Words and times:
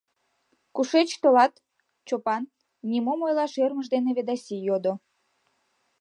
—Кушеч 0.75 1.09
толат, 1.21 1.53
Чопан?— 2.07 2.43
нимом 2.89 3.19
ойлаш 3.27 3.53
ӧрмыж 3.63 3.87
дене 3.93 4.11
Ведаси 4.17 4.55
йодо. 4.67 4.93